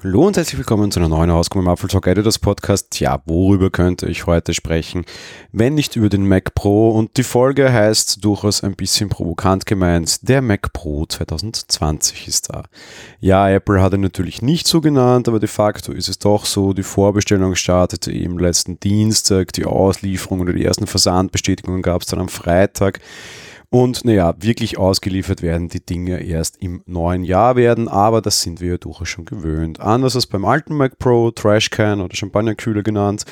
[0.00, 3.00] Hallo und herzlich willkommen zu einer neuen Ausgabe im Apple Talk Editors Podcast.
[3.00, 5.04] Ja, worüber könnte ich heute sprechen,
[5.50, 6.90] wenn nicht über den Mac Pro?
[6.90, 12.62] Und die Folge heißt durchaus ein bisschen provokant gemeint, der Mac Pro 2020 ist da.
[13.18, 16.74] Ja, Apple hat ihn natürlich nicht so genannt, aber de facto ist es doch so,
[16.74, 22.20] die Vorbestellung startete im letzten Dienstag, die Auslieferung oder die ersten Versandbestätigungen gab es dann
[22.20, 23.00] am Freitag.
[23.70, 28.62] Und naja, wirklich ausgeliefert werden die Dinge erst im neuen Jahr werden, aber das sind
[28.62, 29.78] wir ja durchaus schon gewöhnt.
[29.78, 33.26] Anders als beim alten Mac Pro, Trashcan oder Champagnerkühler genannt,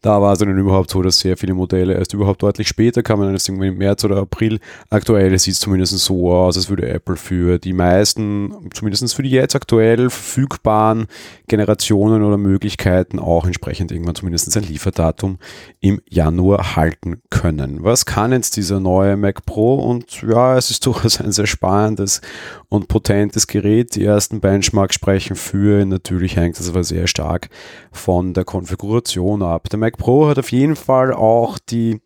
[0.00, 3.30] da war es dann überhaupt so, dass sehr viele Modelle erst überhaupt deutlich später kamen,
[3.34, 4.60] erst irgendwie im März oder April.
[4.88, 9.30] Aktuell sieht es zumindest so aus, als würde Apple für die meisten, zumindest für die
[9.30, 11.06] jetzt aktuell verfügbaren
[11.48, 15.36] Generationen oder Möglichkeiten auch entsprechend irgendwann zumindest ein Lieferdatum
[15.80, 17.84] im Januar halten können.
[17.84, 19.81] Was kann jetzt dieser neue Mac Pro?
[19.82, 22.20] Und ja, es ist durchaus ein sehr spannendes
[22.68, 23.94] und potentes Gerät.
[23.94, 25.84] Die ersten Benchmarks sprechen für.
[25.84, 27.48] Natürlich hängt es aber sehr stark
[27.90, 29.68] von der Konfiguration ab.
[29.70, 32.00] Der Mac Pro hat auf jeden Fall auch die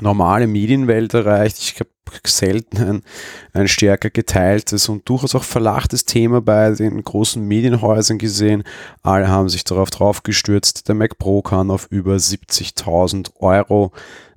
[0.00, 1.58] normale Medienwelt erreicht.
[1.58, 1.90] Ich habe
[2.26, 3.02] selten ein,
[3.52, 8.64] ein stärker geteiltes und durchaus auch verlachtes Thema bei den großen Medienhäusern gesehen.
[9.02, 10.88] Alle haben sich darauf draufgestürzt.
[10.88, 13.92] Der Mac Pro kann auf über 70.000 Euro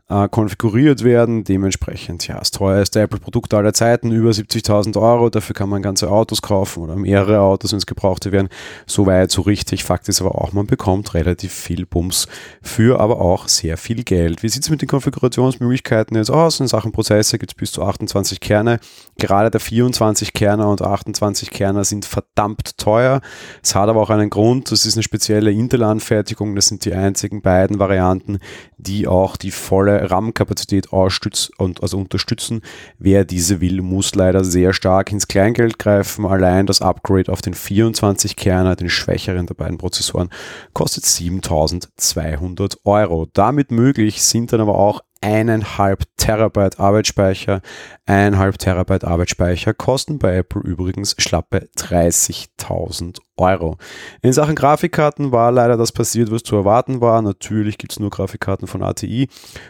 [0.10, 1.44] äh, konfiguriert werden.
[1.44, 5.30] Dementsprechend, ja, das teuerste Apple-Produkt aller Zeiten, über 70.000 Euro.
[5.30, 8.50] Dafür kann man ganze Autos kaufen oder mehrere Autos, wenn es gebrauchte werden.
[8.86, 9.84] So weit, so richtig.
[9.84, 12.28] Fakt ist aber auch, man bekommt relativ viel Bums
[12.62, 14.44] für aber auch sehr viel Geld.
[14.44, 16.60] Wie sieht es mit den Konfigurationsmöglichkeiten jetzt aus?
[16.60, 18.80] In Sachen Prozesse gibt es bis zu 28 Kerne.
[19.18, 23.22] Gerade der 24 Kerner und 28 Kerner sind verdammt teuer.
[23.64, 24.72] Es hat aber auch einen Grund.
[24.72, 26.56] Das ist eine spezielle Intel-Anfertigung.
[26.56, 28.40] Das sind die einzigen beiden Varianten,
[28.78, 32.62] die auch die volle RAM-Kapazität und also unterstützen.
[33.00, 36.26] Wer diese will, muss leider sehr stark ins Kleingeld greifen.
[36.26, 40.30] Allein das Upgrade auf den 24 Kerner, den schwächeren der beiden Prozessoren,
[40.74, 43.28] kostet 7200 Euro.
[43.34, 47.62] Damit möglich sind dann aber auch eineinhalb Terabyte Arbeitsspeicher.
[48.06, 53.78] Eineinhalb Terabyte Arbeitsspeicher kosten bei Apple übrigens schlappe 30.000 Euro.
[54.22, 57.22] In Sachen Grafikkarten war leider das passiert, was zu erwarten war.
[57.22, 59.30] Natürlich gibt es nur Grafikkarten von ATI.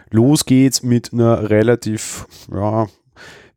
[0.09, 2.87] Los geht's mit einer relativ, ja,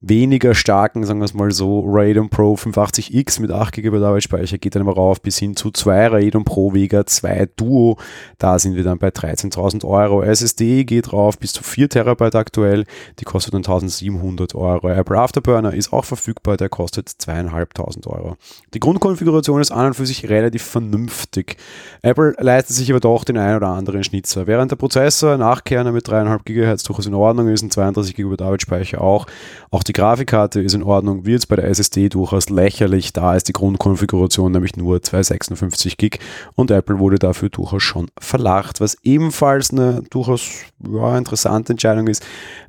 [0.02, 4.74] weniger starken, sagen wir es mal so, Radeon Pro 580X mit 8 GB Arbeitsspeicher geht
[4.74, 7.98] dann aber rauf bis hin zu 2 Radeon Pro Vega 2 Duo.
[8.38, 10.22] Da sind wir dann bei 13.000 Euro.
[10.22, 12.86] SSD geht rauf bis zu 4 Terabyte aktuell.
[13.18, 14.88] Die kostet dann 1.700 Euro.
[14.88, 16.56] Apple Afterburner ist auch verfügbar.
[16.56, 18.36] Der kostet 2.500 Euro.
[18.72, 21.58] Die Grundkonfiguration ist an und für sich relativ vernünftig.
[22.00, 24.46] Apple leistet sich aber doch den ein oder anderen Schnitzer.
[24.46, 29.02] Während der Prozessor Nachkerner mit 3,5 GHz durchaus in Ordnung ist, ein 32 GB Arbeitsspeicher
[29.02, 29.26] auch.
[29.70, 33.12] Auch die die Grafikkarte ist in Ordnung, wird es bei der SSD durchaus lächerlich.
[33.12, 36.20] Da ist die Grundkonfiguration nämlich nur 256 Gig
[36.54, 40.48] und Apple wurde dafür durchaus schon verlacht, was ebenfalls eine durchaus
[40.88, 42.24] ja, interessante Entscheidung ist.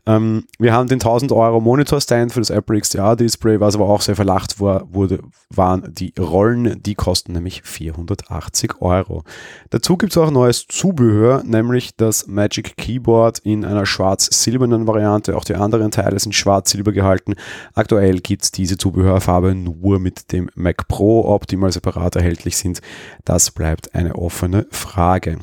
[0.08, 4.16] Ähm, wir haben den 1000 Euro Monitor-Stand für das Apple XDR-Display, was aber auch sehr
[4.16, 5.20] verlacht war, wurde,
[5.52, 9.24] waren die Rollen, die kosten nämlich 480 Euro.
[9.70, 15.38] Dazu gibt es auch neues Zubehör, nämlich das Magic Keyboard in einer schwarz-silbernen Variante.
[15.38, 17.36] Auch die anderen Teile sind schwarz-silber gehalten gehalten.
[17.74, 22.58] Aktuell gibt es diese Zubehörfarbe nur mit dem Mac Pro, ob die mal separat erhältlich
[22.58, 22.82] sind.
[23.26, 25.40] Das bleibt eine offene Frage.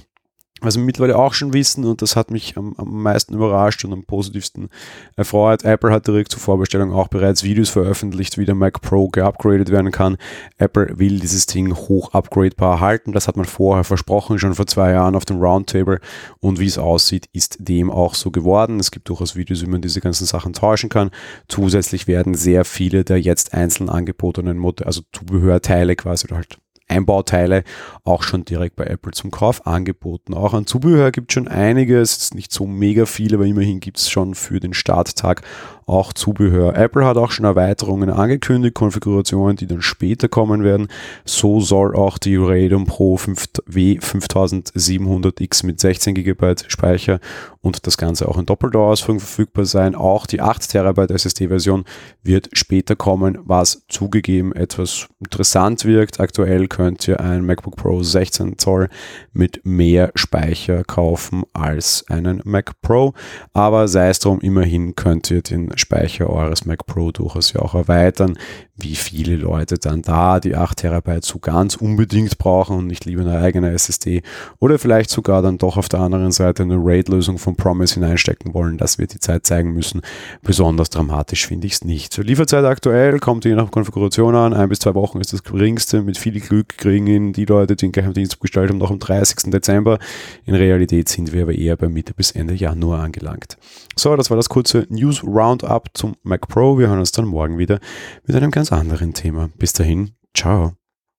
[0.61, 3.93] Was wir mittlerweile auch schon wissen, und das hat mich am, am, meisten überrascht und
[3.93, 4.69] am positivsten
[5.17, 9.71] erfreut, Apple hat direkt zur Vorbestellung auch bereits Videos veröffentlicht, wie der Mac Pro geupgradet
[9.71, 10.17] werden kann.
[10.57, 13.13] Apple will dieses Ding hoch upgradebar halten.
[13.13, 16.01] Das hat man vorher versprochen, schon vor zwei Jahren auf dem Roundtable.
[16.41, 18.81] Und wie es aussieht, ist dem auch so geworden.
[18.81, 21.11] Es gibt durchaus Videos, wie man diese ganzen Sachen tauschen kann.
[21.49, 27.65] Zusätzlich werden sehr viele der jetzt einzeln angebotenen Modelle, also Zubehörteile quasi oder halt Einbauteile
[28.04, 30.34] auch schon direkt bei Apple zum Kauf angeboten.
[30.34, 34.10] Auch an Zubehör gibt es schon einiges, nicht so mega viel, aber immerhin gibt es
[34.10, 35.43] schon für den Starttag
[35.88, 36.76] auch Zubehör.
[36.76, 40.88] Apple hat auch schon Erweiterungen angekündigt, Konfigurationen, die dann später kommen werden.
[41.25, 47.20] So soll auch die Radeon Pro 5 W5700X mit 16 GB Speicher
[47.61, 49.94] und das Ganze auch in doppelter Ausführung verfügbar sein.
[49.94, 51.85] Auch die 8 TB SSD-Version
[52.23, 56.20] wird später kommen, was zugegeben etwas interessant wirkt.
[56.20, 58.88] Aktuell könnt ihr ein MacBook Pro 16 Zoll
[59.32, 63.14] mit mehr Speicher kaufen als einen Mac Pro,
[63.52, 67.75] aber sei es drum, immerhin könnt ihr den Speicher eures Mac Pro durchaus ja auch
[67.75, 68.39] erweitern.
[68.77, 73.23] Wie viele Leute dann da die 8 Terabyte so ganz unbedingt brauchen und nicht lieber
[73.23, 74.23] eine eigene SSD
[74.61, 78.79] oder vielleicht sogar dann doch auf der anderen Seite eine RAID-Lösung von Promise hineinstecken wollen,
[78.79, 80.03] das wird die Zeit zeigen müssen.
[80.43, 82.13] Besonders dramatisch finde ich es nicht.
[82.13, 84.55] Zur Lieferzeit aktuell kommt je nach Konfiguration an.
[84.55, 86.03] Ein bis zwei Wochen ist das geringste.
[86.03, 89.51] Mit viel Glück kriegen die Leute, die den Geheimdienst bestellt haben, noch am 30.
[89.51, 89.99] Dezember.
[90.45, 93.57] In Realität sind wir aber eher bei Mitte bis Ende Januar angelangt.
[93.97, 95.23] So, das war das kurze News
[95.69, 96.79] Roundup zum Mac Pro.
[96.79, 97.79] Wir hören uns dann morgen wieder
[98.25, 99.50] mit einem ganz anderen Thema.
[99.59, 100.73] Bis dahin, ciao.